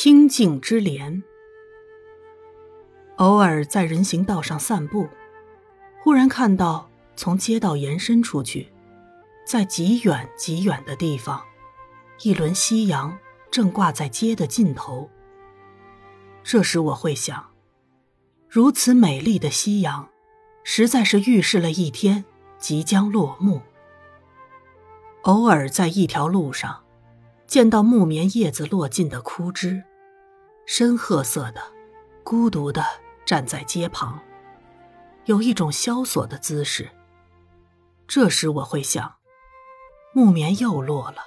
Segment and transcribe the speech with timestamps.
[0.00, 1.24] 清净之莲。
[3.16, 5.08] 偶尔在人行道上散步，
[6.00, 8.68] 忽然看到从街道延伸出去，
[9.44, 11.42] 在极远极远的地方，
[12.22, 13.18] 一轮夕阳
[13.50, 15.10] 正挂在街的尽头。
[16.44, 17.48] 这时我会想，
[18.48, 20.08] 如此美丽的夕阳，
[20.62, 22.24] 实在是预示了一天
[22.56, 23.62] 即将落幕。
[25.22, 26.84] 偶尔在一条路上。
[27.48, 29.82] 见到木棉叶子落尽的枯枝，
[30.70, 31.62] 深褐色的，
[32.22, 32.84] 孤独的
[33.24, 34.20] 站在街旁，
[35.24, 36.90] 有一种萧索的姿势。
[38.06, 39.14] 这时我会想，
[40.12, 41.22] 木棉又落了，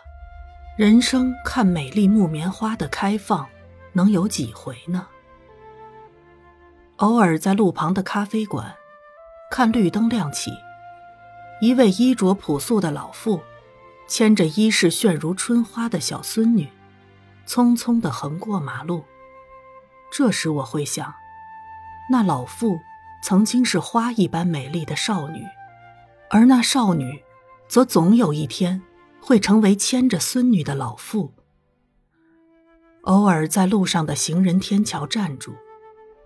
[0.78, 3.50] 人生看美丽木棉花的开放，
[3.94, 5.08] 能有几回呢？
[6.98, 8.76] 偶尔在路旁的咖啡馆，
[9.50, 10.52] 看绿灯亮起，
[11.62, 13.42] 一位衣着朴素的老妇。
[14.08, 16.68] 牵着衣饰炫如春花的小孙女，
[17.48, 19.04] 匆匆地横过马路。
[20.12, 21.14] 这时我会想，
[22.10, 22.80] 那老妇
[23.24, 25.46] 曾经是花一般美丽的少女，
[26.30, 27.24] 而那少女，
[27.70, 28.82] 则总有一天
[29.22, 31.34] 会成为牵着孙女的老妇。
[33.04, 35.56] 偶尔在路上的行人天桥站住，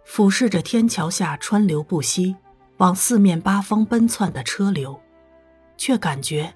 [0.03, 2.35] 俯视着天桥下川流不息、
[2.77, 4.99] 往四面八方奔窜的车流，
[5.77, 6.53] 却感觉。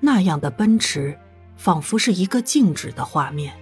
[0.00, 1.16] 那样的奔驰，
[1.56, 3.54] 仿佛是一个静止的画面。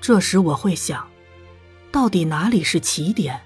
[0.00, 1.08] 这时我会想，
[1.98, 3.40] 到底哪里是起点，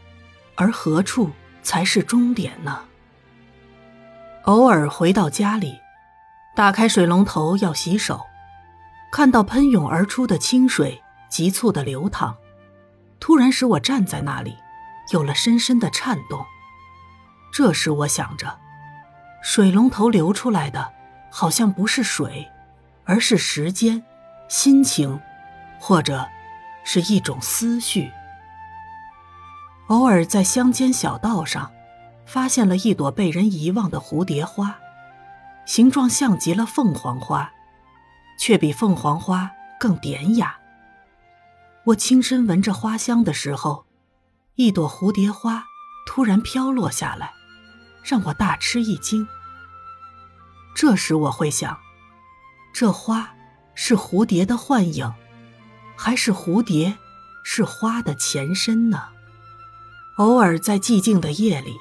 [0.56, 1.31] 而何处
[1.62, 2.81] 才是终点呢？
[4.42, 5.78] 偶尔回到家里，
[6.55, 8.27] 打开水龙头要洗手，
[9.11, 12.36] 看到喷涌而出的清水急促的流淌，
[13.19, 14.55] 突然使我站在那里，
[15.14, 16.45] 有了深深的颤动。
[17.55, 18.58] 这时我想着，
[19.42, 20.92] 水龙头流出来的。
[21.30, 22.47] 好像不是水，
[23.06, 24.05] 而是时间、
[24.47, 25.19] 心情，
[25.80, 26.28] 或者
[26.84, 28.12] 是一种思绪。
[29.88, 31.70] 偶尔在乡间小道上，
[32.25, 34.79] 发现了一朵被人遗忘的蝴蝶花，
[35.67, 37.52] 形状像极了凤凰花，
[38.39, 40.56] 却比凤凰花更典雅。
[41.84, 43.84] 我轻身闻着花香的时候，
[44.55, 45.64] 一朵蝴蝶花
[46.06, 47.33] 突然飘落下来，
[48.02, 49.27] 让我大吃一惊。
[50.74, 51.77] 这时我会想，
[52.73, 53.35] 这花
[53.74, 55.12] 是蝴蝶的幻影，
[55.96, 56.96] 还是蝴蝶
[57.45, 59.08] 是花的前身呢？
[60.22, 61.80] 偶尔在寂静的夜里，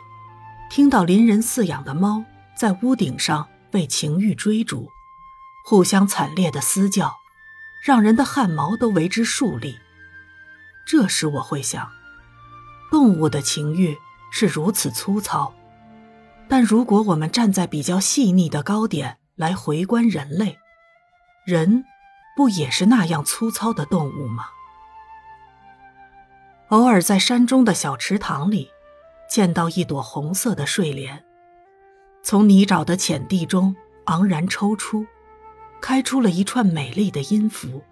[0.68, 2.26] 听到邻人饲养的猫
[2.58, 4.90] 在屋顶上为情欲追逐，
[5.64, 7.14] 互相惨烈的嘶叫，
[7.86, 9.78] 让人的汗毛都为之竖立。
[10.88, 11.88] 这时我会想，
[12.90, 13.96] 动物的情欲
[14.32, 15.54] 是如此粗糙。
[16.50, 20.58] 但如果我们站在比较细腻的高点来回观人类，
[21.46, 21.86] 人
[22.36, 24.46] 不也是那样粗糙的动物吗？
[26.72, 28.72] 偶尔在山中的小池塘里，
[29.30, 31.22] 见到一朵红色的睡莲，
[32.24, 35.06] 从泥沼的浅地中昂然抽出，
[35.82, 37.84] 开出了一串美丽的音符，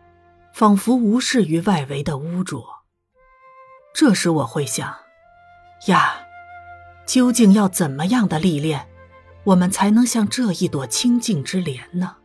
[0.54, 2.66] 仿佛无视于外围的污浊。
[3.94, 4.96] 这时我会想，
[5.88, 6.26] 呀。
[7.06, 8.88] 究竟要怎么样的历练，
[9.44, 12.16] 我们才能像这一朵清净之莲呢？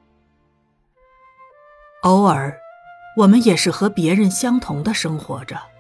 [2.03, 2.57] 偶尔，
[3.17, 5.74] 我们也是和别人相同的生活着。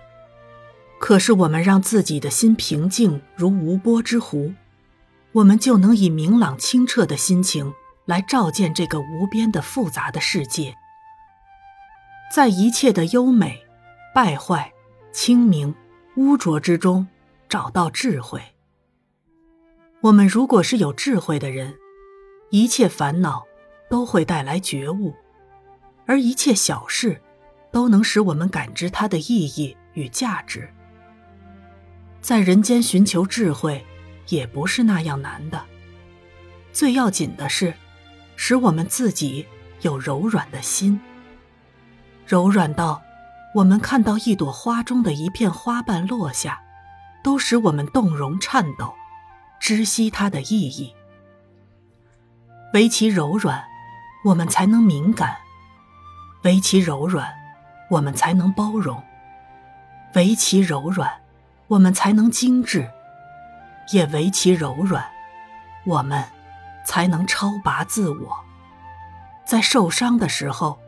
[1.06, 4.54] 可是，我们让自己的心平静如无波之湖，
[5.32, 7.75] 我们就能以明朗清澈的心情
[8.06, 10.75] 来照见这个无边的复杂的世界，
[12.32, 13.62] 在一切的优美、
[14.15, 14.72] 败坏、
[15.12, 15.75] 清明、
[16.16, 17.06] 污浊之中
[17.50, 18.41] 找到智慧。
[20.00, 21.75] 我们如果是有智慧的人，
[22.48, 23.44] 一切烦恼
[23.91, 25.12] 都会带来觉悟，
[26.06, 27.21] 而一切小事
[27.71, 30.66] 都能使我们感知它的意义与价值。
[32.25, 33.85] 在人间寻求智慧，
[34.29, 35.62] 也不是那样难的。
[36.73, 37.75] 最要紧的是，
[38.35, 39.47] 使我们自己
[39.83, 40.99] 有柔软的心，
[42.27, 43.03] 柔软到
[43.55, 46.63] 我们看到一朵花中的一片花瓣落下，
[47.22, 48.95] 都使我们动容颤抖。
[49.60, 50.95] 知悉它的意义，
[52.72, 53.63] 唯其柔软，
[54.25, 55.28] 我们才能敏感；
[56.45, 57.31] 唯其柔软，
[57.91, 58.97] 我们才能包容；
[60.15, 61.13] 唯其柔软，
[61.69, 62.91] 我们才能精致；
[63.93, 65.05] 也唯其柔软，
[65.87, 66.25] 我们
[66.87, 68.45] 才能超拔自我。
[69.47, 70.78] 在受伤的时候，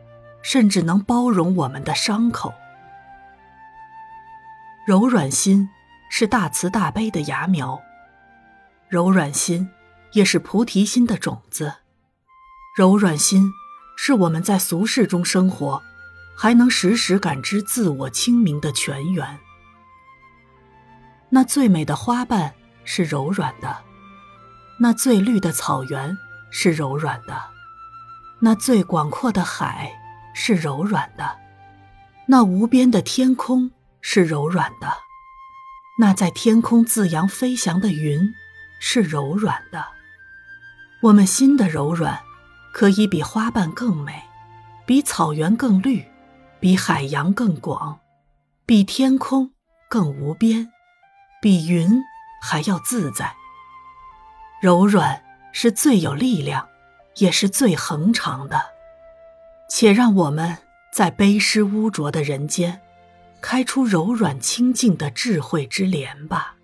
[0.41, 2.53] 甚至能包容我们的伤口。
[4.85, 5.69] 柔软心
[6.09, 7.81] 是大慈大悲的芽苗。
[8.87, 9.69] 柔软心，
[10.13, 11.73] 也是菩提心的种子。
[12.77, 13.51] 柔软心，
[13.97, 15.81] 是我们在俗世中生活，
[16.37, 19.39] 还能时时感知自我清明的泉源。
[21.29, 22.53] 那最美的花瓣
[22.83, 23.83] 是柔软的，
[24.79, 26.17] 那最绿的草原
[26.49, 27.37] 是柔软的，
[28.39, 29.91] 那最广阔的海
[30.33, 31.37] 是柔软的，
[32.27, 34.87] 那无边的天空是柔软的，
[35.99, 38.33] 那在天空自扬飞翔的云
[38.79, 39.85] 是柔软的。
[41.01, 42.19] 我们心的柔软，
[42.73, 44.23] 可以比花瓣更美，
[44.85, 46.05] 比草原更绿，
[46.59, 47.99] 比海洋更广，
[48.65, 49.51] 比天空
[49.89, 50.71] 更无边。
[51.47, 52.03] 比云
[52.41, 53.33] 还要自在。
[54.59, 55.23] 柔软
[55.53, 56.67] 是最有力量，
[57.15, 58.59] 也是最恒长的。
[59.69, 60.57] 且让我们
[60.91, 62.81] 在悲湿污浊的人间，
[63.39, 66.56] 开出柔软清净的智慧之莲吧。